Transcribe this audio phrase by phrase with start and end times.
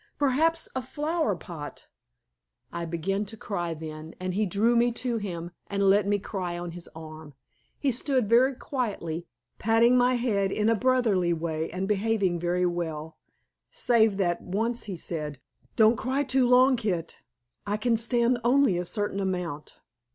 [0.17, 1.85] Perhaps a flower pot"
[2.73, 6.57] I began to cry then, and he drew me to him and let me cry
[6.57, 7.35] on his arm.
[7.77, 9.27] He stood very quietly,
[9.59, 13.19] patting my head in a brotherly way and behaving very well,
[13.69, 15.39] save that once he said:
[15.75, 17.19] "Don't cry too long, Kit;
[17.67, 19.81] I can stand only a certain amount."